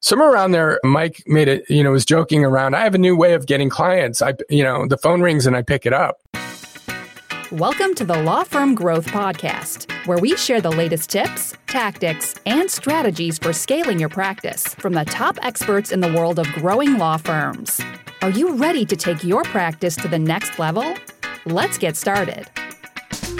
[0.00, 2.74] somewhere around there, Mike made it, you know, was joking around.
[2.74, 4.22] I have a new way of getting clients.
[4.22, 6.16] I, you know, the phone rings and I pick it up.
[7.52, 12.70] Welcome to the Law Firm Growth Podcast, where we share the latest tips, tactics, and
[12.70, 17.16] strategies for scaling your practice from the top experts in the world of growing law
[17.16, 17.80] firms.
[18.22, 20.94] Are you ready to take your practice to the next level?
[21.44, 22.48] Let's get started.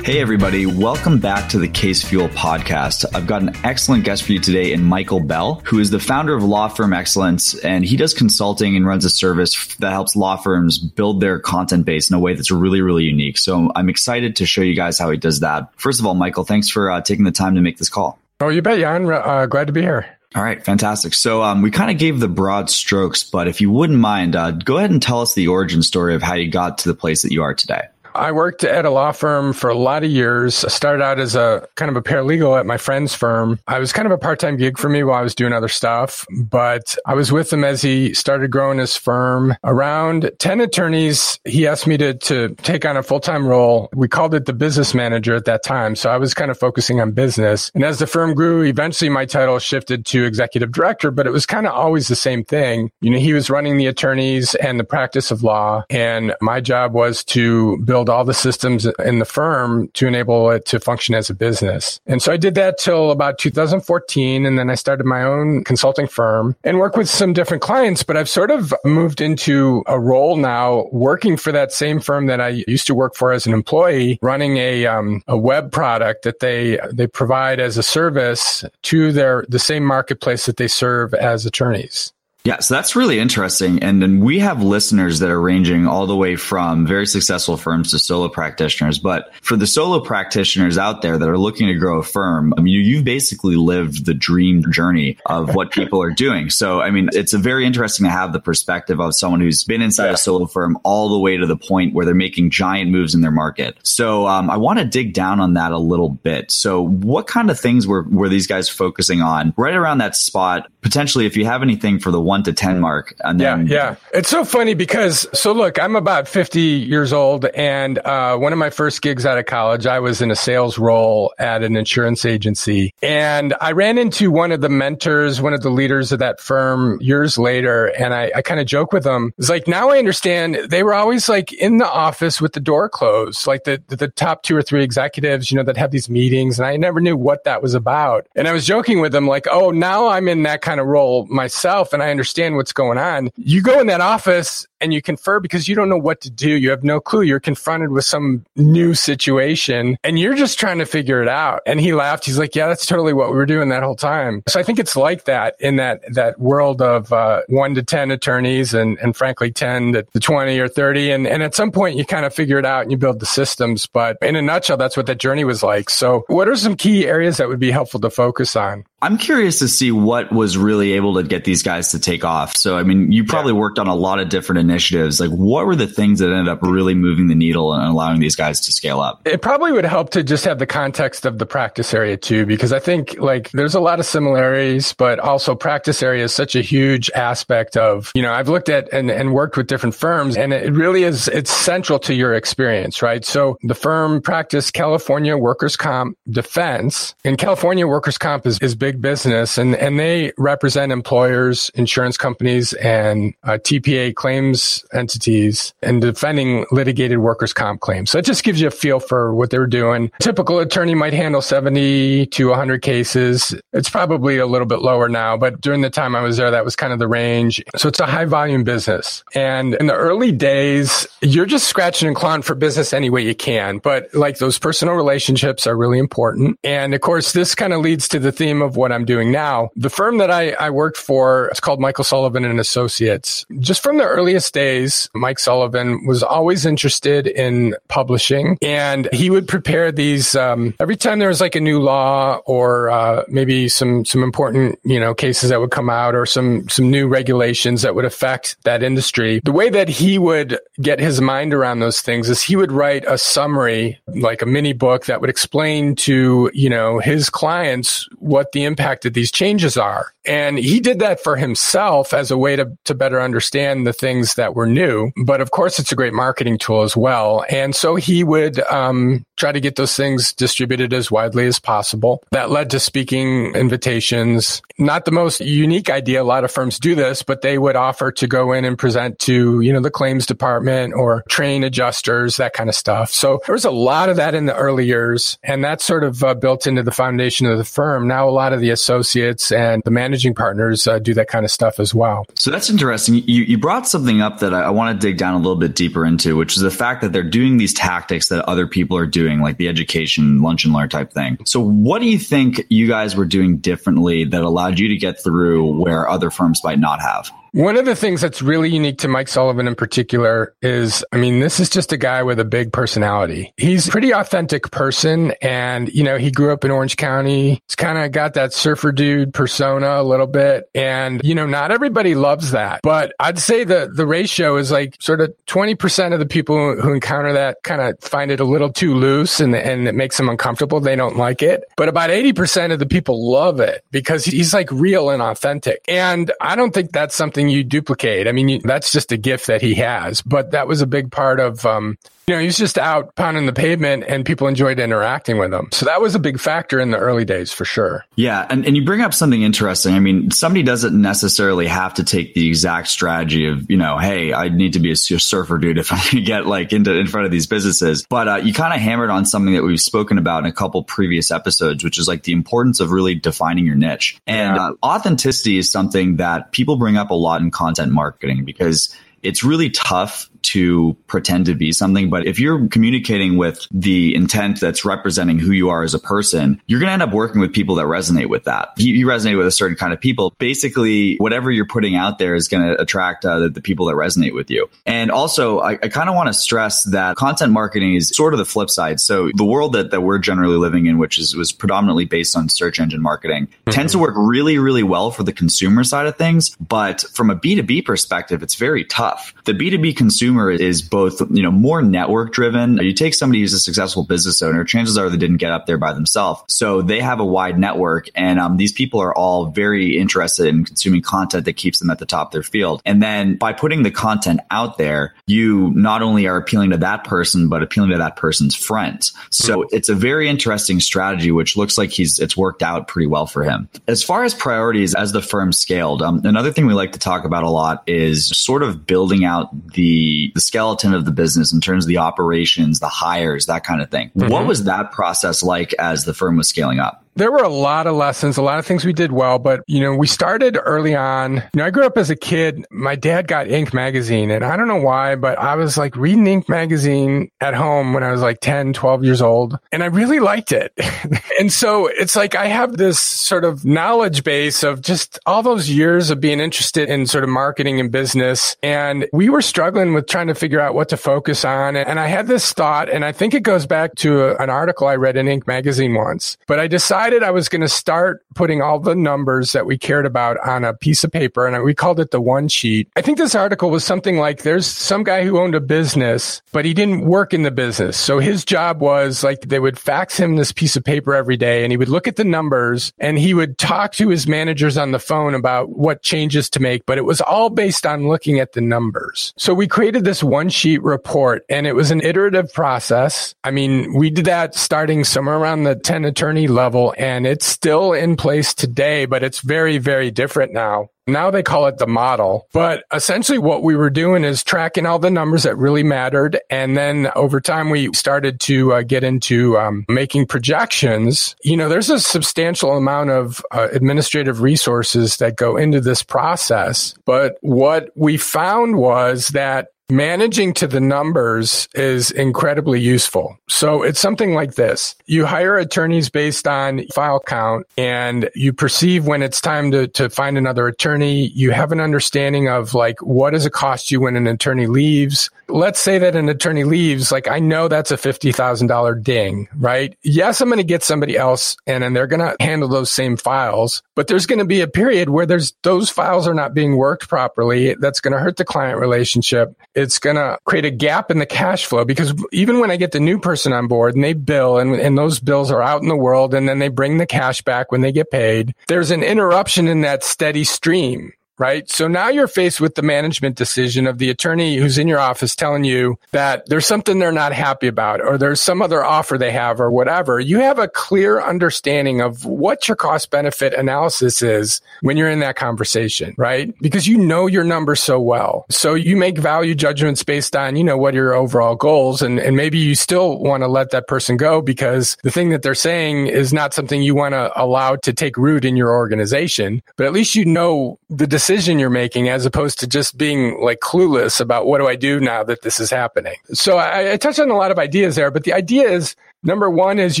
[0.02, 3.04] Hey, everybody, welcome back to the Case Fuel podcast.
[3.14, 6.34] I've got an excellent guest for you today in Michael Bell, who is the founder
[6.34, 10.36] of Law Firm Excellence, and he does consulting and runs a service that helps law
[10.36, 13.36] firms build their content base in a way that's really, really unique.
[13.36, 15.68] So I'm excited to show you guys how he does that.
[15.76, 18.18] First of all, Michael, thanks for uh, taking the time to make this call.
[18.40, 19.08] Oh, you bet, Jan.
[19.08, 20.06] Uh, glad to be here.
[20.34, 21.12] All right, fantastic.
[21.12, 24.52] So um, we kind of gave the broad strokes, but if you wouldn't mind, uh,
[24.52, 27.20] go ahead and tell us the origin story of how you got to the place
[27.22, 27.82] that you are today.
[28.14, 30.64] I worked at a law firm for a lot of years.
[30.64, 33.58] I started out as a kind of a paralegal at my friend's firm.
[33.66, 36.26] I was kind of a part-time gig for me while I was doing other stuff,
[36.30, 39.54] but I was with him as he started growing his firm.
[39.64, 43.88] Around 10 attorneys, he asked me to, to take on a full-time role.
[43.94, 45.96] We called it the business manager at that time.
[45.96, 47.70] So I was kind of focusing on business.
[47.74, 51.46] And as the firm grew, eventually my title shifted to executive director, but it was
[51.46, 52.90] kind of always the same thing.
[53.00, 55.84] You know, he was running the attorneys and the practice of law.
[55.88, 60.66] And my job was to build all the systems in the firm to enable it
[60.66, 62.00] to function as a business.
[62.06, 64.46] And so I did that till about 2014.
[64.46, 68.02] And then I started my own consulting firm and work with some different clients.
[68.02, 72.40] But I've sort of moved into a role now working for that same firm that
[72.40, 76.40] I used to work for as an employee, running a, um, a web product that
[76.40, 81.46] they, they provide as a service to their, the same marketplace that they serve as
[81.46, 82.12] attorneys.
[82.44, 83.82] Yeah, so that's really interesting.
[83.82, 87.90] And then we have listeners that are ranging all the way from very successful firms
[87.90, 88.98] to solo practitioners.
[88.98, 92.62] But for the solo practitioners out there that are looking to grow a firm, I
[92.62, 96.48] mean, you've basically lived the dream journey of what people are doing.
[96.48, 99.82] So, I mean, it's a very interesting to have the perspective of someone who's been
[99.82, 100.14] inside yeah.
[100.14, 103.20] a solo firm all the way to the point where they're making giant moves in
[103.20, 103.76] their market.
[103.82, 106.50] So, um, I want to dig down on that a little bit.
[106.50, 110.70] So, what kind of things were, were these guys focusing on right around that spot?
[110.80, 113.12] Potentially, if you have anything for the one to 10 mark.
[113.24, 113.96] And then- yeah, yeah.
[114.14, 118.58] It's so funny because, so look, I'm about 50 years old and, uh, one of
[118.58, 122.24] my first gigs out of college, I was in a sales role at an insurance
[122.24, 126.40] agency and I ran into one of the mentors, one of the leaders of that
[126.40, 127.86] firm years later.
[127.98, 129.32] And I, I kind of joke with them.
[129.36, 132.88] It's like, now I understand they were always like in the office with the door
[132.88, 136.08] closed, like the, the, the top two or three executives, you know, that have these
[136.08, 138.28] meetings and I never knew what that was about.
[138.36, 141.26] And I was joking with them like, oh, now I'm in that kind of role
[141.26, 143.30] myself and I understand what's going on.
[143.36, 146.50] You go in that office and you confer because you don't know what to do.
[146.50, 147.22] You have no clue.
[147.22, 151.62] You're confronted with some new situation and you're just trying to figure it out.
[151.64, 152.26] And he laughed.
[152.26, 154.42] He's like, yeah, that's totally what we were doing that whole time.
[154.48, 158.10] So I think it's like that in that, that world of, uh, one to 10
[158.10, 161.10] attorneys and, and frankly, 10 to 20 or 30.
[161.10, 163.26] And, and at some point you kind of figure it out and you build the
[163.26, 163.86] systems.
[163.86, 165.88] But in a nutshell, that's what that journey was like.
[165.88, 168.84] So what are some key areas that would be helpful to focus on?
[169.02, 172.54] I'm curious to see what was really able to get these guys to take off.
[172.54, 173.60] So, I mean, you probably yeah.
[173.60, 175.20] worked on a lot of different initiatives.
[175.20, 178.36] Like, what were the things that ended up really moving the needle and allowing these
[178.36, 179.22] guys to scale up?
[179.24, 182.74] It probably would help to just have the context of the practice area too, because
[182.74, 186.60] I think like there's a lot of similarities, but also practice area is such a
[186.60, 190.52] huge aspect of, you know, I've looked at and, and worked with different firms and
[190.52, 193.24] it really is, it's central to your experience, right?
[193.24, 198.89] So the firm practice California workers comp defense and California workers comp is, is big
[198.90, 206.00] big business and, and they represent employers, insurance companies and uh, TPA claims entities and
[206.00, 208.10] defending litigated workers comp claims.
[208.10, 210.10] So it just gives you a feel for what they're doing.
[210.18, 213.54] typical attorney might handle 70 to 100 cases.
[213.72, 216.64] It's probably a little bit lower now, but during the time I was there, that
[216.64, 217.62] was kind of the range.
[217.76, 219.22] So it's a high volume business.
[219.36, 223.36] And in the early days, you're just scratching and clawing for business any way you
[223.36, 223.78] can.
[223.78, 226.58] But like those personal relationships are really important.
[226.64, 229.70] And of course, this kind of leads to the theme of what I'm doing now.
[229.76, 233.44] The firm that I, I worked for, it's called Michael Sullivan and Associates.
[233.58, 239.46] Just from the earliest days, Mike Sullivan was always interested in publishing and he would
[239.46, 244.04] prepare these, um, every time there was like a new law or, uh, maybe some,
[244.06, 247.94] some important, you know, cases that would come out or some, some new regulations that
[247.94, 249.40] would affect that industry.
[249.44, 253.04] The way that he would get his mind around those things is he would write
[253.06, 258.52] a summary, like a mini book that would explain to, you know, his clients what
[258.52, 260.14] the impact of these changes are.
[260.26, 264.34] And he did that for himself as a way to, to better understand the things
[264.34, 265.12] that were new.
[265.24, 267.44] But of course, it's a great marketing tool as well.
[267.48, 272.22] And so he would um, try to get those things distributed as widely as possible.
[272.32, 274.60] That led to speaking invitations.
[274.78, 276.22] Not the most unique idea.
[276.22, 279.18] A lot of firms do this, but they would offer to go in and present
[279.20, 283.10] to, you know, the claims department or train adjusters, that kind of stuff.
[283.10, 285.38] So there was a lot of that in the early years.
[285.42, 288.06] And that's sort of uh, built into the foundation of the firm.
[288.06, 291.52] Now a lot of the associates and the managing partners uh, do that kind of
[291.52, 292.26] stuff as well.
[292.34, 293.14] So that's interesting.
[293.14, 295.76] You, you brought something up that I, I want to dig down a little bit
[295.76, 299.06] deeper into, which is the fact that they're doing these tactics that other people are
[299.06, 301.38] doing, like the education lunch and learn type thing.
[301.46, 305.22] So what do you think you guys were doing differently that allowed you to get
[305.22, 307.30] through where other firms might not have?
[307.52, 311.40] One of the things that's really unique to Mike Sullivan in particular is, I mean,
[311.40, 313.52] this is just a guy with a big personality.
[313.56, 315.32] He's a pretty authentic person.
[315.42, 317.60] And, you know, he grew up in Orange County.
[317.66, 320.70] He's kind of got that surfer dude persona a little bit.
[320.74, 324.96] And, you know, not everybody loves that, but I'd say the, the ratio is like
[325.00, 328.72] sort of 20% of the people who encounter that kind of find it a little
[328.72, 330.78] too loose and, and it makes them uncomfortable.
[330.80, 331.64] They don't like it.
[331.76, 335.84] But about 80% of the people love it because he's like real and authentic.
[335.88, 338.28] And I don't think that's something something you duplicate.
[338.28, 341.40] I mean, that's just a gift that he has, but that was a big part
[341.40, 341.96] of, um,
[342.30, 345.68] you know, he was just out pounding the pavement and people enjoyed interacting with him.
[345.72, 348.04] So that was a big factor in the early days for sure.
[348.14, 348.46] Yeah.
[348.48, 349.94] And, and you bring up something interesting.
[349.94, 354.32] I mean, somebody doesn't necessarily have to take the exact strategy of, you know, hey,
[354.32, 357.08] I need to be a surfer dude if I'm going to get like into in
[357.08, 358.06] front of these businesses.
[358.08, 360.84] But uh, you kind of hammered on something that we've spoken about in a couple
[360.84, 364.20] previous episodes, which is like the importance of really defining your niche.
[364.28, 364.68] And yeah.
[364.68, 368.94] uh, authenticity is something that people bring up a lot in content marketing because
[369.24, 372.10] it's really tough to pretend to be something.
[372.10, 376.60] But if you're communicating with the intent that's representing who you are as a person,
[376.66, 378.70] you're going to end up working with people that resonate with that.
[378.76, 380.34] You, you resonate with a certain kind of people.
[380.38, 383.94] Basically, whatever you're putting out there is going to attract uh, the, the, people that
[383.94, 384.68] resonate with you.
[384.86, 388.38] And also, I, I kind of want to stress that content marketing is sort of
[388.38, 389.00] the flip side.
[389.00, 392.48] So the world that, that we're generally living in, which is was predominantly based on
[392.48, 393.70] search engine marketing, mm-hmm.
[393.70, 396.56] tends to work really, really well for the consumer side of things.
[396.56, 399.34] But from a B2B perspective, it's very tough.
[399.44, 402.76] The B2B consumer consumer is both, you know, more network driven.
[402.78, 405.78] You take somebody who's a successful business owner, chances are they didn't get up there
[405.78, 406.42] by themselves.
[406.48, 410.64] So they have a wide network and um, these people are all very interested in
[410.64, 412.82] consuming content that keeps them at the top of their field.
[412.84, 417.04] And then by putting the content out there, you not only are appealing to that
[417.04, 419.12] person, but appealing to that person's friends.
[419.30, 419.76] So mm-hmm.
[419.76, 423.42] it's a very interesting strategy, which looks like he's, it's worked out pretty well for
[423.42, 423.68] him.
[423.88, 427.24] As far as priorities as the firm scaled, um, another thing we like to talk
[427.24, 431.60] about a lot is sort of building out the the skeleton of the business in
[431.60, 434.10] terms of the operations, the hires, that kind of thing.
[434.16, 434.30] Mm-hmm.
[434.30, 437.04] What was that process like as the firm was scaling up?
[437.16, 439.80] There were a lot of lessons, a lot of things we did well, but you
[439.80, 441.36] know, we started early on.
[441.36, 442.64] You know, I grew up as a kid.
[442.70, 443.74] My dad got Inc.
[443.74, 446.48] magazine and I don't know why, but I was like reading Inc.
[446.48, 450.52] magazine at home when I was like 10, 12 years old and I really liked
[450.52, 450.72] it.
[451.40, 455.68] and so it's like I have this sort of knowledge base of just all those
[455.68, 458.56] years of being interested in sort of marketing and business.
[458.62, 461.76] And we were struggling with trying to figure out what to focus on.
[461.76, 464.86] And I had this thought, and I think it goes back to a, an article
[464.86, 465.46] I read in Inc.
[465.46, 469.52] magazine once, but I decided decided I was going to start putting all the numbers
[469.52, 472.48] that we cared about on a piece of paper and we called it the one
[472.48, 472.88] sheet.
[472.96, 476.64] I think this article was something like there's some guy who owned a business, but
[476.64, 477.96] he didn't work in the business.
[477.96, 481.64] So his job was like they would fax him this piece of paper every day
[481.64, 484.92] and he would look at the numbers and he would talk to his managers on
[484.92, 488.52] the phone about what changes to make, but it was all based on looking at
[488.52, 489.34] the numbers.
[489.36, 493.34] So we created this one sheet report and it was an iterative process.
[493.44, 497.92] I mean, we did that starting somewhere around the 10 attorney level and it's still
[497.92, 500.90] in place today, but it's very, very different now.
[501.06, 502.46] Now they call it the model.
[502.52, 506.38] But essentially what we were doing is tracking all the numbers that really mattered.
[506.50, 511.34] And then over time, we started to uh, get into um, making projections.
[511.42, 516.94] You know, there's a substantial amount of uh, administrative resources that go into this process.
[517.06, 523.36] But what we found was that Managing to the numbers is incredibly useful.
[523.48, 524.94] So it's something like this.
[525.06, 530.08] You hire attorneys based on file count and you perceive when it's time to, to
[530.08, 531.28] find another attorney.
[531.28, 535.28] You have an understanding of like, what does it cost you when an attorney leaves?
[535.48, 537.10] Let's say that an attorney leaves.
[537.10, 539.96] Like, I know that's a $50,000 ding, right?
[540.02, 543.16] Yes, I'm going to get somebody else and, and they're going to handle those same
[543.16, 546.76] files, but there's going to be a period where there's those files are not being
[546.76, 547.74] worked properly.
[547.74, 551.26] That's going to hurt the client relationship it's going to create a gap in the
[551.26, 554.58] cash flow because even when I get the new person on board and they bill
[554.58, 557.42] and, and those bills are out in the world and then they bring the cash
[557.42, 561.70] back when they get paid, there's an interruption in that steady stream right?
[561.70, 565.34] So now you're faced with the management decision of the attorney who's in your office
[565.34, 569.32] telling you that there's something they're not happy about or there's some other offer they
[569.32, 570.20] have or whatever.
[570.20, 575.20] You have a clear understanding of what your cost benefit analysis is when you're in
[575.20, 576.54] that conversation, right?
[576.60, 578.44] Because you know your numbers so well.
[578.50, 582.36] So you make value judgments based on, you know, what your overall goals and, and
[582.36, 586.06] maybe you still want to let that person go because the thing that they're saying
[586.08, 589.94] is not something you want to allow to take root in your organization, but at
[589.94, 594.46] least you know the decision you're making as opposed to just being like clueless about
[594.46, 596.16] what do I do now that this is happening.
[596.32, 599.48] So I, I touched on a lot of ideas there, but the idea is number
[599.48, 600.00] one is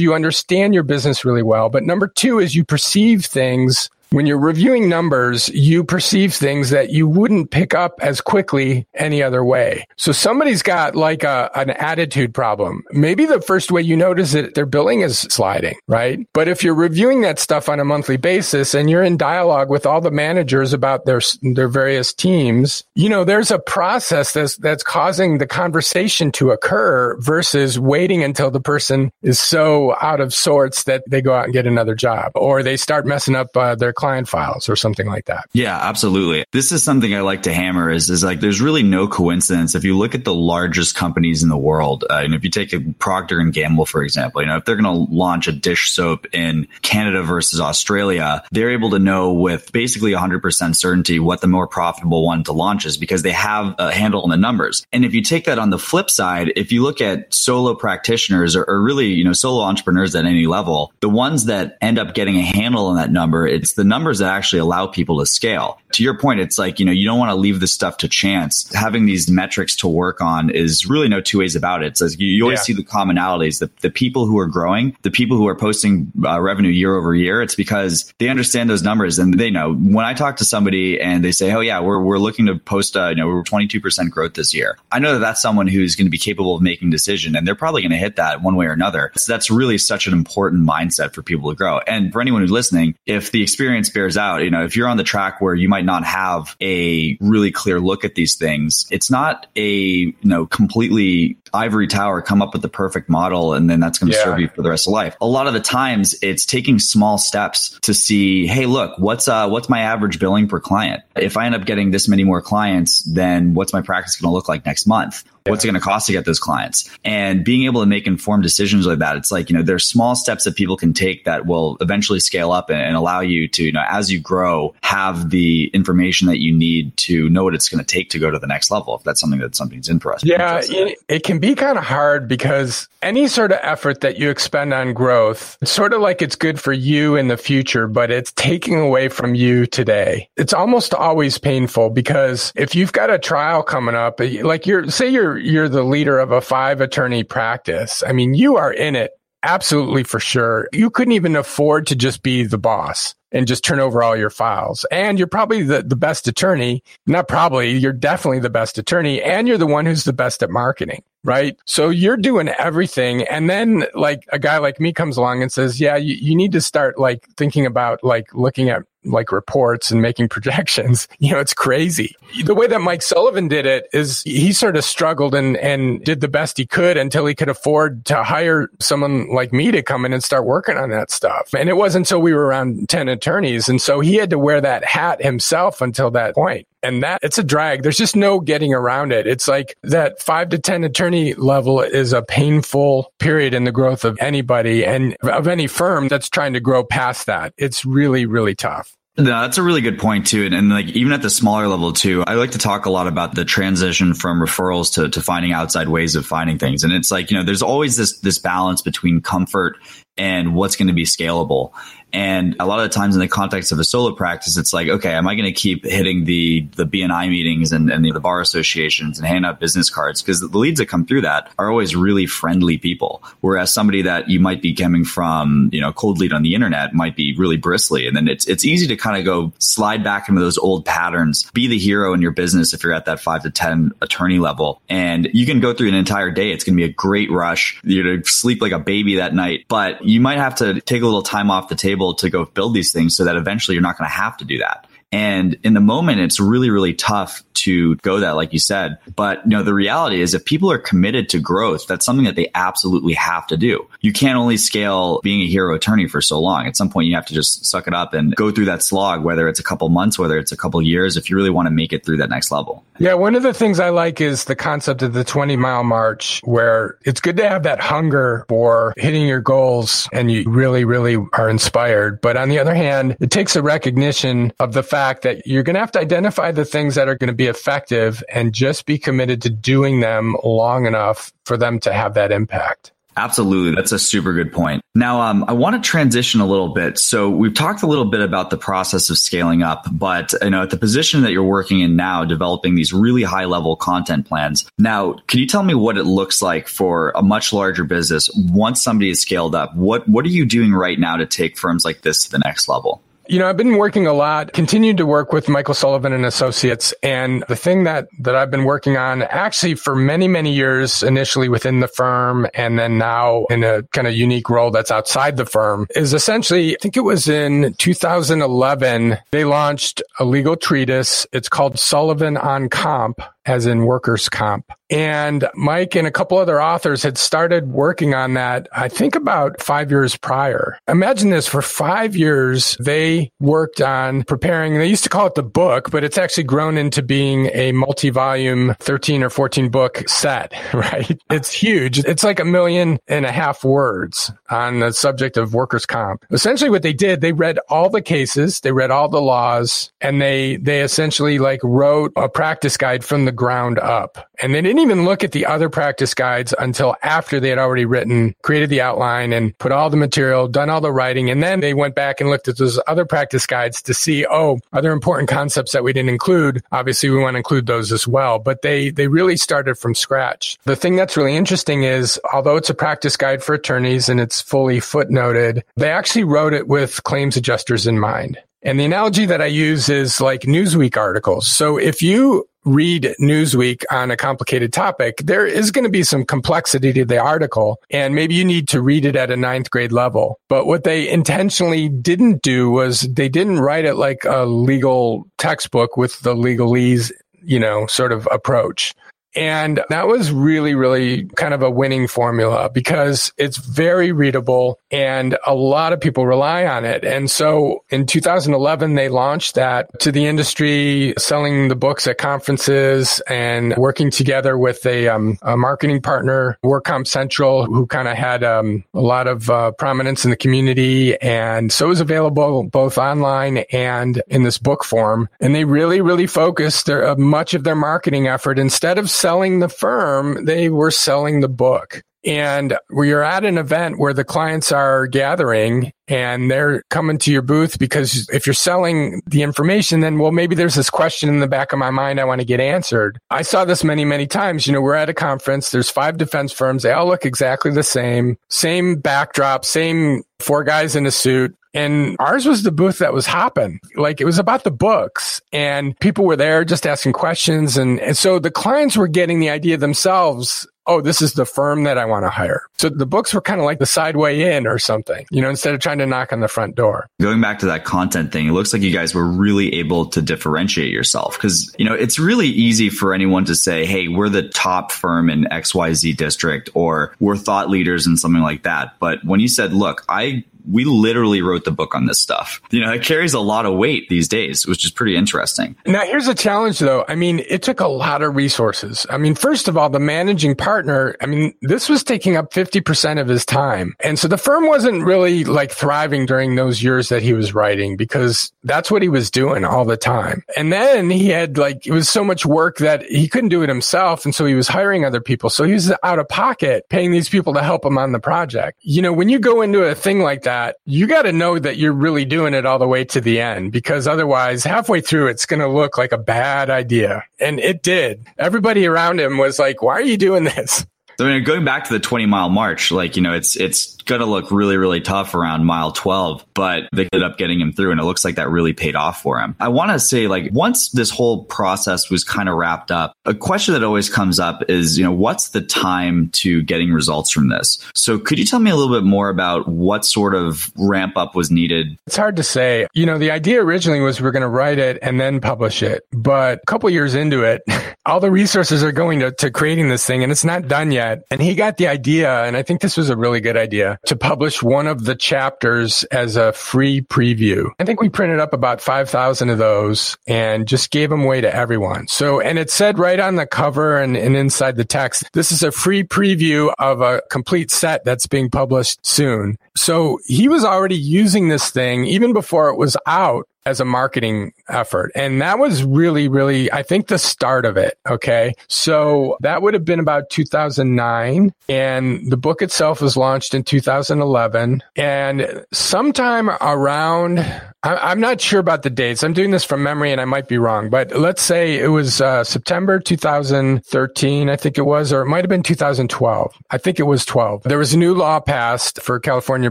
[0.00, 4.38] you understand your business really well, but number two is you perceive things when you're
[4.38, 9.86] reviewing numbers, you perceive things that you wouldn't pick up as quickly any other way.
[9.96, 12.82] So somebody's got like a, an attitude problem.
[12.90, 16.26] Maybe the first way you notice it, their billing is sliding, right?
[16.32, 19.86] But if you're reviewing that stuff on a monthly basis and you're in dialogue with
[19.86, 24.82] all the managers about their, their various teams, you know, there's a process that's, that's
[24.82, 30.82] causing the conversation to occur versus waiting until the person is so out of sorts
[30.84, 33.92] that they go out and get another job or they start messing up uh, their
[34.00, 35.46] client files or something like that.
[35.52, 36.44] Yeah, absolutely.
[36.52, 39.74] This is something I like to hammer is, is like, there's really no coincidence.
[39.74, 42.72] If you look at the largest companies in the world, uh, and if you take
[42.72, 45.92] a Procter and Gamble, for example, you know, if they're going to launch a dish
[45.92, 51.46] soap in Canada versus Australia, they're able to know with basically 100% certainty what the
[51.46, 54.86] more profitable one to launch is because they have a handle on the numbers.
[54.92, 58.56] And if you take that on the flip side, if you look at solo practitioners
[58.56, 62.14] or, or really, you know, solo entrepreneurs at any level, the ones that end up
[62.14, 65.78] getting a handle on that number, it's the numbers that actually allow people to scale.
[65.92, 68.08] To your point, it's like, you know, you don't want to leave this stuff to
[68.08, 68.72] chance.
[68.72, 71.88] Having these metrics to work on is really no two ways about it.
[71.88, 72.62] It's like you, you always yeah.
[72.62, 73.58] see the commonalities.
[73.58, 77.14] The, the people who are growing, the people who are posting uh, revenue year over
[77.14, 81.00] year, it's because they understand those numbers and they know when I talk to somebody
[81.00, 84.10] and they say, oh, yeah, we're, we're looking to post, uh, you know, we're 22%
[84.10, 84.78] growth this year.
[84.92, 87.54] I know that that's someone who's going to be capable of making decision and they're
[87.54, 89.10] probably going to hit that one way or another.
[89.16, 91.78] So that's really such an important mindset for people to grow.
[91.80, 94.42] And for anyone who's listening, if the experience experience bears out.
[94.42, 97.80] You know, if you're on the track where you might not have a really clear
[97.80, 102.62] look at these things, it's not a, you know, completely ivory tower, come up with
[102.62, 104.24] the perfect model, and then that's going to yeah.
[104.24, 105.16] serve you for the rest of life.
[105.20, 109.48] A lot of the times it's taking small steps to see, hey, look, what's, uh,
[109.48, 111.02] what's my average billing per client?
[111.16, 114.34] If I end up getting this many more clients, then what's my practice going to
[114.34, 115.24] look like next month?
[115.46, 116.88] What's it going to cost to get those clients?
[117.04, 120.14] And being able to make informed decisions like that, it's like, you know, there's small
[120.14, 123.64] steps that people can take that will eventually scale up and, and allow you to,
[123.64, 127.68] you know, as you grow, have the information that you need to know what it's
[127.68, 128.94] going to take to go to the next level.
[128.96, 130.30] If that's something that something's interesting.
[130.30, 130.62] Yeah,
[131.08, 134.92] it can be kind of hard because any sort of effort that you expend on
[134.92, 138.78] growth, it's sort of like it's good for you in the future, but it's taking
[138.78, 140.28] away from you today.
[140.36, 145.08] It's almost always painful because if you've got a trial coming up, like you're, say
[145.08, 148.02] you're, you're the leader of a five attorney practice.
[148.06, 150.68] I mean, you are in it absolutely for sure.
[150.72, 154.30] You couldn't even afford to just be the boss and just turn over all your
[154.30, 154.84] files.
[154.90, 156.82] And you're probably the, the best attorney.
[157.06, 160.50] Not probably, you're definitely the best attorney and you're the one who's the best at
[160.50, 161.56] marketing, right?
[161.66, 163.22] So you're doing everything.
[163.22, 166.52] And then like a guy like me comes along and says, yeah, you, you need
[166.52, 171.08] to start like thinking about like looking at like reports and making projections.
[171.22, 172.16] You know, it's crazy.
[172.44, 176.22] The way that Mike Sullivan did it is he sort of struggled and, and did
[176.22, 180.06] the best he could until he could afford to hire someone like me to come
[180.06, 181.52] in and start working on that stuff.
[181.54, 183.68] And it wasn't until we were around 10 attorneys.
[183.68, 186.66] And so he had to wear that hat himself until that point.
[186.82, 187.82] And that it's a drag.
[187.82, 189.26] There's just no getting around it.
[189.26, 194.04] It's like that five to 10 attorney level is a painful period in the growth
[194.04, 197.52] of anybody and of any firm that's trying to grow past that.
[197.56, 198.96] It's really, really tough.
[199.18, 200.44] No, that's a really good point too.
[200.44, 203.06] And, and, like even at the smaller level too, I like to talk a lot
[203.06, 206.84] about the transition from referrals to, to finding outside ways of finding things.
[206.84, 209.76] And it's like, you know, there's always this this balance between comfort
[210.20, 211.72] and what's going to be scalable.
[212.12, 215.12] And a lot of times in the context of a solo practice, it's like, okay,
[215.12, 218.40] am I going to keep hitting the the BNI meetings and, and the, the bar
[218.40, 220.22] associations and hand out business cards?
[220.22, 223.22] Because the leads that come through that are always really friendly people.
[223.40, 226.94] Whereas somebody that you might be coming from, you know, cold lead on the internet
[226.94, 228.06] might be really bristly.
[228.06, 231.48] And then it's it's easy to kind of go slide back into those old patterns,
[231.52, 234.82] be the hero in your business if you're at that five to 10 attorney level.
[234.88, 236.50] And you can go through an entire day.
[236.50, 237.80] It's going to be a great rush.
[237.84, 241.02] You're going to sleep like a baby that night, but you might have to take
[241.02, 243.82] a little time off the table to go build these things so that eventually you're
[243.82, 244.86] not going to have to do that.
[245.12, 248.98] And in the moment, it's really, really tough to go that, like you said.
[249.16, 252.36] But, you know, the reality is if people are committed to growth, that's something that
[252.36, 253.86] they absolutely have to do.
[254.00, 256.66] You can't only scale being a hero attorney for so long.
[256.66, 259.24] At some point, you have to just suck it up and go through that slog,
[259.24, 261.70] whether it's a couple months, whether it's a couple years, if you really want to
[261.70, 262.84] make it through that next level.
[262.98, 263.14] Yeah.
[263.14, 266.98] One of the things I like is the concept of the 20 mile march where
[267.04, 271.48] it's good to have that hunger for hitting your goals and you really, really are
[271.48, 272.20] inspired.
[272.20, 275.74] But on the other hand, it takes a recognition of the fact that you're going
[275.74, 278.98] to have to identify the things that are going to be effective and just be
[278.98, 282.92] committed to doing them long enough for them to have that impact.
[283.16, 283.74] Absolutely.
[283.74, 284.82] That's a super good point.
[284.94, 286.98] Now, um, I want to transition a little bit.
[286.98, 290.62] So we've talked a little bit about the process of scaling up, but you know,
[290.62, 294.68] at the position that you're working in now, developing these really high level content plans.
[294.78, 298.82] Now, can you tell me what it looks like for a much larger business once
[298.82, 299.74] somebody is scaled up?
[299.74, 302.68] What, what are you doing right now to take firms like this to the next
[302.68, 303.02] level?
[303.30, 306.92] You know, I've been working a lot, continued to work with Michael Sullivan and Associates.
[307.00, 311.48] And the thing that, that I've been working on actually for many, many years, initially
[311.48, 315.46] within the firm and then now in a kind of unique role that's outside the
[315.46, 321.24] firm is essentially, I think it was in 2011, they launched a legal treatise.
[321.32, 324.70] It's called Sullivan on Comp as in workers' comp.
[324.90, 329.62] And Mike and a couple other authors had started working on that, I think about
[329.62, 330.78] five years prior.
[330.88, 335.44] Imagine this for five years, they worked on preparing, they used to call it the
[335.44, 340.52] book, but it's actually grown into being a multi volume 13 or 14 book set,
[340.74, 341.20] right?
[341.30, 342.00] It's huge.
[342.00, 346.24] It's like a million and a half words on the subject of workers' comp.
[346.32, 350.20] Essentially what they did, they read all the cases, they read all the laws, and
[350.20, 354.28] they, they essentially like wrote a practice guide from the ground up.
[354.42, 357.84] And they didn't even look at the other practice guides until after they had already
[357.84, 361.30] written, created the outline and put all the material, done all the writing.
[361.30, 364.58] And then they went back and looked at those other practice guides to see, oh,
[364.72, 366.62] are there important concepts that we didn't include?
[366.72, 368.38] Obviously, we want to include those as well.
[368.38, 370.58] But they, they really started from scratch.
[370.64, 374.40] The thing that's really interesting is, although it's a practice guide for attorneys and it's
[374.40, 378.38] fully footnoted, they actually wrote it with claims adjusters in mind.
[378.62, 381.46] And the analogy that I use is like Newsweek articles.
[381.46, 386.24] So if you read Newsweek on a complicated topic, there is going to be some
[386.24, 387.80] complexity to the article.
[387.90, 390.38] And maybe you need to read it at a ninth grade level.
[390.48, 395.96] But what they intentionally didn't do was they didn't write it like a legal textbook
[395.96, 397.10] with the legalese,
[397.42, 398.94] you know, sort of approach.
[399.34, 405.38] And that was really, really kind of a winning formula because it's very readable and
[405.46, 407.04] a lot of people rely on it.
[407.04, 413.20] And so in 2011, they launched that to the industry, selling the books at conferences
[413.28, 418.42] and working together with a, um, a marketing partner, WorkComp Central, who kind of had
[418.42, 421.20] um, a lot of uh, prominence in the community.
[421.20, 425.28] And so it was available both online and in this book form.
[425.40, 429.60] And they really, really focused their, uh, much of their marketing effort instead of selling
[429.60, 432.02] the firm, they were selling the book.
[432.22, 437.40] And you're at an event where the clients are gathering and they're coming to your
[437.40, 441.48] booth because if you're selling the information, then, well, maybe there's this question in the
[441.48, 443.18] back of my mind I want to get answered.
[443.30, 444.66] I saw this many, many times.
[444.66, 445.70] You know, we're at a conference.
[445.70, 446.82] There's five defense firms.
[446.82, 451.56] They all look exactly the same, same backdrop, same four guys in a suit.
[451.72, 453.80] And ours was the booth that was hopping.
[453.94, 457.76] Like it was about the books and people were there just asking questions.
[457.76, 461.84] And, and so the clients were getting the idea themselves oh, this is the firm
[461.84, 462.62] that I want to hire.
[462.78, 465.48] So the books were kind of like the side way in or something, you know,
[465.48, 467.06] instead of trying to knock on the front door.
[467.20, 470.20] Going back to that content thing, it looks like you guys were really able to
[470.20, 474.48] differentiate yourself because, you know, it's really easy for anyone to say, hey, we're the
[474.48, 478.98] top firm in XYZ district or we're thought leaders and something like that.
[478.98, 482.60] But when you said, look, I we literally wrote the book on this stuff.
[482.70, 485.76] You know, it carries a lot of weight these days, which is pretty interesting.
[485.86, 487.04] Now, here's a challenge though.
[487.08, 489.06] I mean, it took a lot of resources.
[489.10, 493.20] I mean, first of all, the managing partner, I mean, this was taking up 50%
[493.20, 493.94] of his time.
[494.00, 497.96] And so the firm wasn't really like thriving during those years that he was writing
[497.96, 500.42] because that's what he was doing all the time.
[500.56, 503.68] And then he had like, it was so much work that he couldn't do it
[503.68, 504.24] himself.
[504.24, 505.50] And so he was hiring other people.
[505.50, 508.78] So he was out of pocket paying these people to help him on the project.
[508.82, 511.60] You know, when you go into a thing like that, that, you got to know
[511.60, 515.28] that you're really doing it all the way to the end because otherwise halfway through
[515.28, 517.22] it's going to look like a bad idea.
[517.38, 518.26] And it did.
[518.36, 520.84] Everybody around him was like, why are you doing this?
[521.18, 523.96] So I mean, going back to the 20 mile march, like, you know, it's, it's
[524.10, 527.72] going to look really, really tough around mile 12, but they ended up getting him
[527.72, 529.56] through and it looks like that really paid off for him.
[529.60, 533.34] I want to say like once this whole process was kind of wrapped up, a
[533.34, 537.48] question that always comes up is, you know, what's the time to getting results from
[537.48, 537.78] this?
[537.94, 541.36] So could you tell me a little bit more about what sort of ramp up
[541.36, 541.96] was needed?
[542.08, 542.88] It's hard to say.
[542.92, 545.84] You know, the idea originally was we are going to write it and then publish
[545.84, 546.04] it.
[546.10, 547.62] But a couple years into it,
[548.06, 551.22] all the resources are going to, to creating this thing and it's not done yet.
[551.30, 554.16] And he got the idea, and I think this was a really good idea, to
[554.16, 557.70] publish one of the chapters as a free preview.
[557.78, 561.54] I think we printed up about 5,000 of those and just gave them away to
[561.54, 562.08] everyone.
[562.08, 565.62] So, and it said right on the cover and, and inside the text, this is
[565.62, 569.58] a free preview of a complete set that's being published soon.
[569.76, 574.52] So he was already using this thing even before it was out as a marketing
[574.68, 575.12] effort.
[575.14, 577.96] And that was really, really, I think the start of it.
[578.08, 578.52] Okay.
[578.68, 584.82] So that would have been about 2009 and the book itself was launched in 2011
[584.96, 587.38] and sometime around,
[587.82, 589.22] I'm not sure about the dates.
[589.22, 592.20] I'm doing this from memory and I might be wrong, but let's say it was
[592.20, 596.54] uh, September 2013, I think it was, or it might have been 2012.
[596.70, 597.62] I think it was 12.
[597.62, 599.70] There was a new law passed for California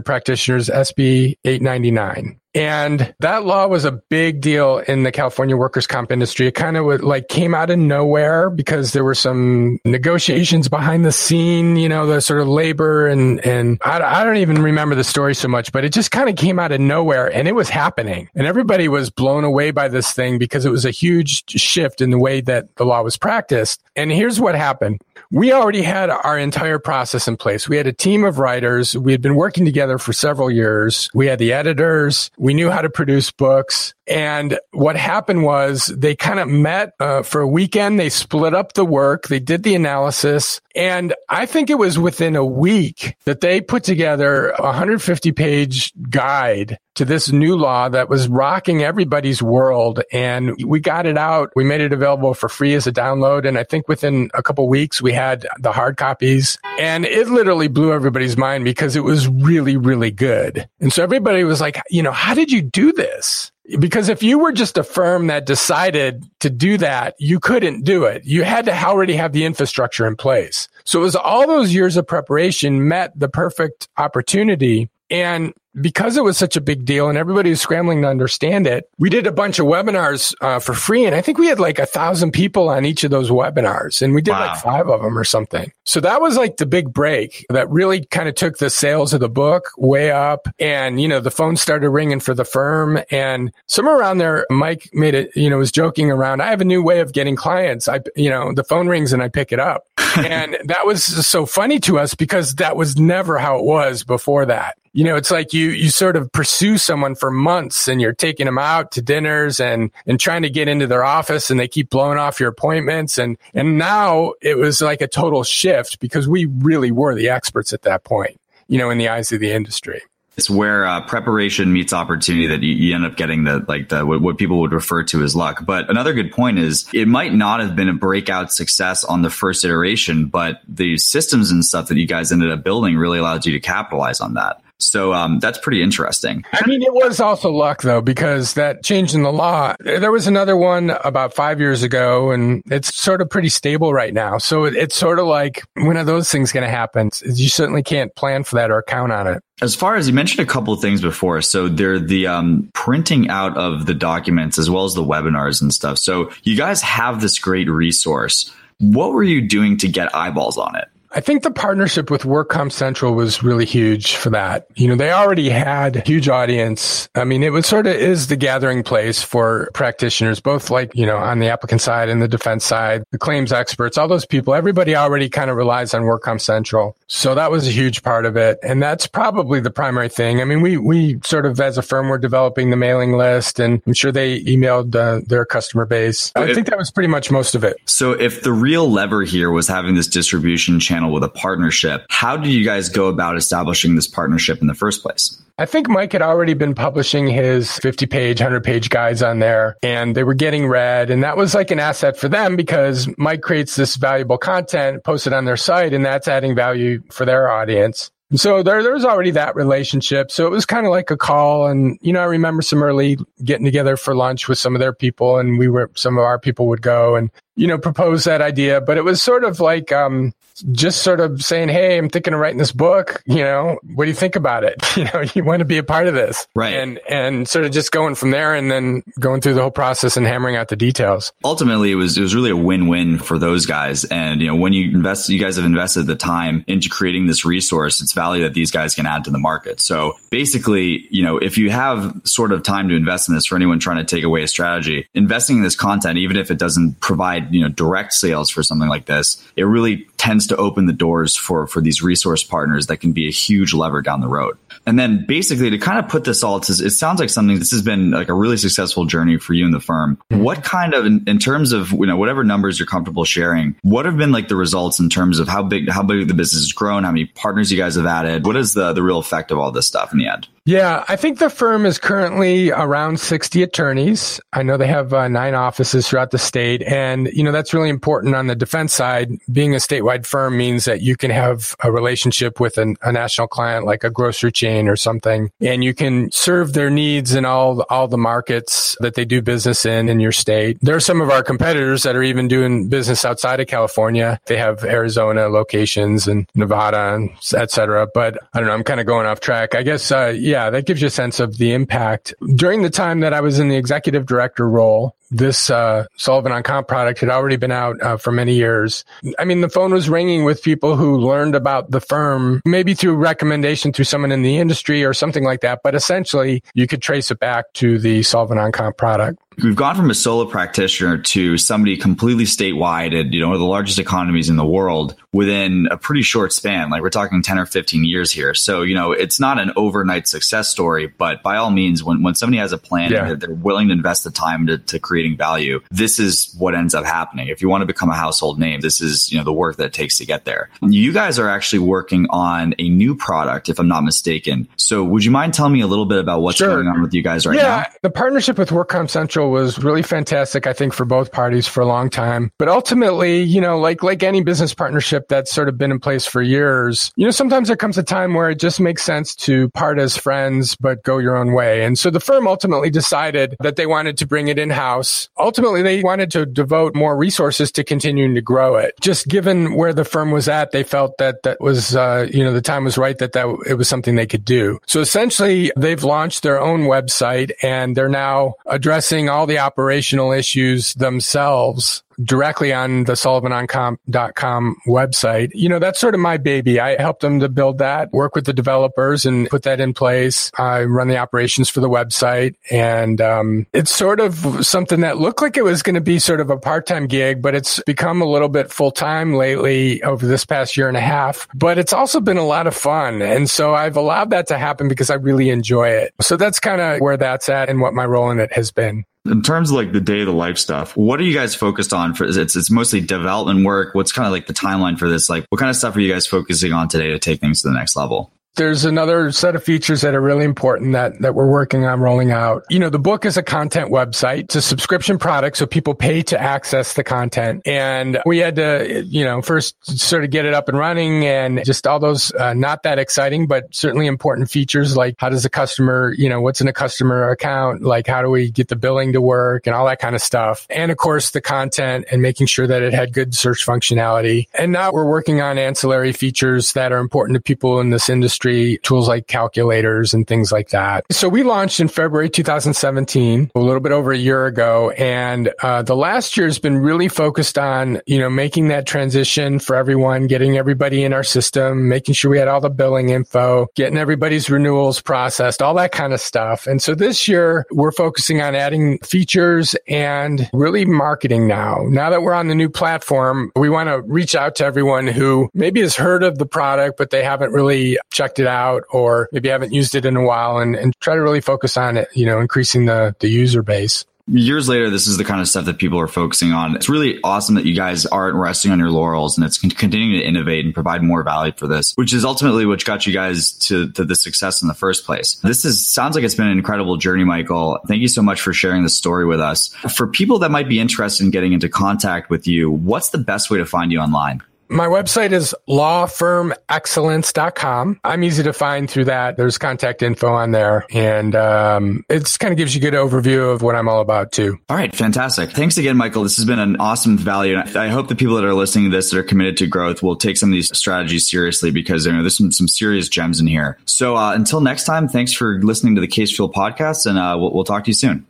[0.00, 2.40] practitioners, SB 899.
[2.54, 6.48] And that law was a big deal in the California workers' comp industry.
[6.48, 11.12] It kind of like came out of nowhere because there were some negotiations behind the
[11.12, 15.04] scene, you know, the sort of labor and, and I, I don't even remember the
[15.04, 17.68] story so much, but it just kind of came out of nowhere and it was
[17.68, 18.28] happening.
[18.34, 22.10] And everybody was blown away by this thing because it was a huge shift in
[22.10, 23.80] the way that the law was practiced.
[23.94, 27.68] And here's what happened we already had our entire process in place.
[27.68, 28.96] We had a team of writers.
[28.96, 31.08] We had been working together for several years.
[31.14, 32.30] We had the editors.
[32.38, 33.94] We knew how to produce books.
[34.06, 38.00] And what happened was they kind of met uh, for a weekend.
[38.00, 39.28] They split up the work.
[39.28, 40.60] They did the analysis.
[40.74, 45.92] And I think it was within a week that they put together a 150 page
[46.10, 50.02] guide to this new law that was rocking everybody's world.
[50.12, 51.50] And we got it out.
[51.54, 53.46] We made it available for free as a download.
[53.46, 57.68] And I think within a couple weeks, we had the hard copies and it literally
[57.68, 60.68] blew everybody's mind because it was really, really good.
[60.80, 63.52] And so everybody was like, you know, how did you do this?
[63.78, 68.04] Because if you were just a firm that decided to do that, you couldn't do
[68.04, 68.24] it.
[68.24, 70.68] You had to already have the infrastructure in place.
[70.84, 74.90] So it was all those years of preparation met the perfect opportunity.
[75.08, 78.88] And because it was such a big deal and everybody was scrambling to understand it,
[78.98, 81.04] we did a bunch of webinars uh, for free.
[81.04, 84.14] And I think we had like a thousand people on each of those webinars and
[84.14, 84.48] we did wow.
[84.48, 85.72] like five of them or something.
[85.84, 89.20] So that was like the big break that really kind of took the sales of
[89.20, 90.48] the book way up.
[90.58, 94.90] And, you know, the phone started ringing for the firm and somewhere around there, Mike
[94.92, 96.40] made it, you know, was joking around.
[96.40, 97.88] I have a new way of getting clients.
[97.88, 99.86] I, you know, the phone rings and I pick it up.
[100.16, 104.44] and that was so funny to us because that was never how it was before
[104.46, 108.12] that you know, it's like you, you sort of pursue someone for months and you're
[108.12, 111.68] taking them out to dinners and, and trying to get into their office and they
[111.68, 113.16] keep blowing off your appointments.
[113.16, 117.72] And, and now it was like a total shift because we really were the experts
[117.72, 120.02] at that point, you know, in the eyes of the industry.
[120.36, 124.06] It's where uh, preparation meets opportunity that you, you, end up getting the like the
[124.06, 125.66] what, what, people would refer to as luck.
[125.66, 129.28] But another good point is it might not have been a breakout success on the
[129.28, 133.44] first iteration, but the systems and stuff that you guys ended up building really allowed
[133.44, 134.62] you to capitalize on that.
[134.82, 136.44] So um, that's pretty interesting.
[136.52, 139.74] I mean, it was also luck though, because that change in the law.
[139.80, 144.14] There was another one about five years ago, and it's sort of pretty stable right
[144.14, 144.38] now.
[144.38, 147.10] So it's sort of like when are those things going to happen?
[147.24, 149.42] You certainly can't plan for that or count on it.
[149.62, 153.28] As far as you mentioned a couple of things before, so they're the um, printing
[153.28, 155.98] out of the documents as well as the webinars and stuff.
[155.98, 158.50] So you guys have this great resource.
[158.78, 160.88] What were you doing to get eyeballs on it?
[161.12, 164.66] I think the partnership with WorkComp Central was really huge for that.
[164.76, 167.08] You know, they already had a huge audience.
[167.16, 171.04] I mean, it was sort of is the gathering place for practitioners, both like, you
[171.04, 174.54] know, on the applicant side and the defense side, the claims experts, all those people,
[174.54, 176.96] everybody already kind of relies on WorkComp Central.
[177.08, 178.60] So that was a huge part of it.
[178.62, 180.40] And that's probably the primary thing.
[180.40, 183.82] I mean, we, we sort of as a firm were developing the mailing list and
[183.84, 186.30] I'm sure they emailed uh, their customer base.
[186.36, 187.78] I think that was pretty much most of it.
[187.86, 192.04] So if the real lever here was having this distribution channel, with a partnership.
[192.10, 195.40] How did you guys go about establishing this partnership in the first place?
[195.60, 199.76] I think Mike had already been publishing his 50 page, 100 page guides on there
[199.82, 201.10] and they were getting read.
[201.10, 205.34] And that was like an asset for them because Mike creates this valuable content posted
[205.34, 208.10] on their site and that's adding value for their audience.
[208.36, 210.30] So there, there was already that relationship.
[210.30, 211.66] So it was kind of like a call.
[211.66, 214.94] And, you know, I remember some early getting together for lunch with some of their
[214.94, 218.40] people and we were, some of our people would go and, you know, propose that
[218.40, 218.80] idea.
[218.80, 220.32] But it was sort of like, um,
[220.72, 223.22] just sort of saying, Hey, I'm thinking of writing this book.
[223.26, 224.76] You know, what do you think about it?
[225.00, 226.46] You know, you want to be a part of this.
[226.54, 226.74] Right.
[226.74, 230.18] And, and sort of just going from there and then going through the whole process
[230.18, 231.32] and hammering out the details.
[231.42, 234.04] Ultimately, it was, it was really a win-win for those guys.
[234.04, 237.46] And, you know, when you invest, you guys have invested the time into creating this
[237.46, 238.02] resource.
[238.02, 239.80] It's value that these guys can add to the market.
[239.80, 243.56] So basically, you know, if you have sort of time to invest in this for
[243.56, 247.00] anyone trying to take away a strategy, investing in this content, even if it doesn't
[247.00, 250.92] provide, you know, direct sales for something like this, it really tends to open the
[250.92, 254.56] doors for for these resource partners that can be a huge lever down the road.
[254.86, 257.70] And then basically to kind of put this all, to it sounds like something this
[257.70, 260.18] has been like a really successful journey for you and the firm.
[260.30, 260.42] Mm-hmm.
[260.42, 264.06] What kind of, in, in, terms of, you know, whatever numbers you're comfortable sharing, what
[264.06, 266.72] have been like the results in terms of how big, how big the business has
[266.72, 268.46] grown, how many partners you guys have added?
[268.46, 270.48] What is the, the real effect of all this stuff in the end?
[270.70, 274.40] Yeah, I think the firm is currently around 60 attorneys.
[274.52, 276.84] I know they have uh, nine offices throughout the state.
[276.84, 279.32] And, you know, that's really important on the defense side.
[279.50, 283.48] Being a statewide firm means that you can have a relationship with an, a national
[283.48, 287.84] client like a grocery chain or something, and you can serve their needs in all,
[287.90, 290.78] all the markets that they do business in in your state.
[290.82, 294.38] There are some of our competitors that are even doing business outside of California.
[294.46, 298.06] They have Arizona locations and Nevada, et cetera.
[298.14, 299.74] But I don't know, I'm kind of going off track.
[299.74, 302.34] I guess, uh, yeah, that gives you a sense of the impact.
[302.56, 306.62] During the time that I was in the executive director role, this uh, Sullivan on
[306.62, 309.04] Comp product had already been out uh, for many years.
[309.38, 313.16] I mean, the phone was ringing with people who learned about the firm, maybe through
[313.16, 315.80] recommendation through someone in the industry or something like that.
[315.82, 319.38] But essentially, you could trace it back to the Sullivan on Comp product.
[319.62, 323.60] We've gone from a solo practitioner to somebody completely statewide at, you know, one of
[323.60, 326.88] the largest economies in the world within a pretty short span.
[326.88, 328.54] Like we're talking 10 or 15 years here.
[328.54, 332.34] So, you know, it's not an overnight success story, but by all means, when, when
[332.34, 333.28] somebody has a plan yeah.
[333.28, 336.94] and they're willing to invest the time to, to creating value, this is what ends
[336.94, 337.48] up happening.
[337.48, 339.86] If you want to become a household name, this is, you know, the work that
[339.86, 340.70] it takes to get there.
[340.80, 344.66] You guys are actually working on a new product, if I'm not mistaken.
[344.76, 346.68] So would you mind telling me a little bit about what's sure.
[346.68, 347.76] going on with you guys right yeah, now?
[347.78, 351.80] Yeah, the partnership with WorkComp Central was really fantastic, I think, for both parties for
[351.80, 352.50] a long time.
[352.58, 356.26] But ultimately, you know, like like any business partnership that's sort of been in place
[356.26, 359.68] for years, you know, sometimes there comes a time where it just makes sense to
[359.70, 361.84] part as friends but go your own way.
[361.84, 365.09] And so the firm ultimately decided that they wanted to bring it in house.
[365.38, 368.94] Ultimately, they wanted to devote more resources to continuing to grow it.
[369.00, 372.52] Just given where the firm was at, they felt that that was, uh, you know,
[372.52, 374.78] the time was right that that it was something they could do.
[374.86, 380.94] So essentially, they've launched their own website and they're now addressing all the operational issues
[380.94, 385.50] themselves directly on the sullivanoncomp.com website.
[385.54, 386.80] You know, that's sort of my baby.
[386.80, 390.50] I helped them to build that, work with the developers and put that in place.
[390.58, 395.42] I run the operations for the website and, um, it's sort of something that looked
[395.42, 398.26] like it was going to be sort of a part-time gig, but it's become a
[398.26, 402.36] little bit full-time lately over this past year and a half, but it's also been
[402.36, 403.22] a lot of fun.
[403.22, 406.12] And so I've allowed that to happen because I really enjoy it.
[406.20, 409.04] So that's kind of where that's at and what my role in it has been.
[409.30, 412.14] In terms of like the day to life stuff, what are you guys focused on
[412.14, 413.94] for it's it's mostly development work.
[413.94, 415.30] What's kind of like the timeline for this?
[415.30, 417.68] Like what kind of stuff are you guys focusing on today to take things to
[417.68, 418.32] the next level?
[418.56, 422.30] There's another set of features that are really important that, that we're working on rolling
[422.30, 422.64] out.
[422.68, 424.40] You know, the book is a content website.
[424.40, 425.56] It's a subscription product.
[425.56, 427.62] So people pay to access the content.
[427.64, 431.64] And we had to, you know, first sort of get it up and running and
[431.64, 435.50] just all those, uh, not that exciting, but certainly important features like how does a
[435.50, 437.82] customer, you know, what's in a customer account?
[437.82, 440.66] Like how do we get the billing to work and all that kind of stuff.
[440.70, 444.48] And of course, the content and making sure that it had good search functionality.
[444.54, 448.39] And now we're working on ancillary features that are important to people in this industry
[448.40, 451.04] industry, tools like calculators and things like that.
[451.10, 454.90] So we launched in February 2017, a little bit over a year ago.
[454.90, 459.58] And uh, the last year has been really focused on, you know, making that transition
[459.58, 463.66] for everyone, getting everybody in our system, making sure we had all the billing info,
[463.74, 466.66] getting everybody's renewals processed, all that kind of stuff.
[466.66, 471.84] And so this year we're focusing on adding features and really marketing now.
[471.88, 475.50] Now that we're on the new platform, we want to reach out to everyone who
[475.54, 479.48] maybe has heard of the product, but they haven't really checked it out or maybe
[479.48, 482.26] haven't used it in a while and, and try to really focus on it, you
[482.26, 485.78] know, increasing the, the user base years later, this is the kind of stuff that
[485.78, 486.76] people are focusing on.
[486.76, 490.24] It's really awesome that you guys aren't resting on your laurels and it's continuing to
[490.24, 493.90] innovate and provide more value for this, which is ultimately what got you guys to,
[493.92, 495.34] to the success in the first place.
[495.36, 497.80] This is sounds like it's been an incredible journey, Michael.
[497.88, 499.68] Thank you so much for sharing this story with us.
[499.94, 503.50] For people that might be interested in getting into contact with you, what's the best
[503.50, 504.42] way to find you online?
[504.70, 508.00] My website is lawfirmexcellence.com.
[508.04, 509.36] I'm easy to find through that.
[509.36, 513.52] There's contact info on there and um, it kind of gives you a good overview
[513.52, 514.60] of what I'm all about too.
[514.68, 515.50] All right, fantastic.
[515.50, 516.22] Thanks again, Michael.
[516.22, 517.58] This has been an awesome value.
[517.58, 520.04] And I hope the people that are listening to this that are committed to growth
[520.04, 523.40] will take some of these strategies seriously because you know, there's some, some serious gems
[523.40, 523.76] in here.
[523.86, 527.36] So uh, until next time, thanks for listening to the Case Fuel podcast and uh,
[527.36, 528.24] we'll, we'll talk to you soon.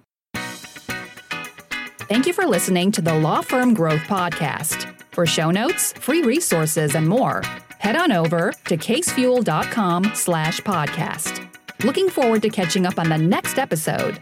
[2.08, 4.99] Thank you for listening to the Law Firm Growth Podcast.
[5.12, 7.42] For show notes, free resources, and more,
[7.78, 11.46] head on over to casefuel.com slash podcast.
[11.84, 14.20] Looking forward to catching up on the next episode.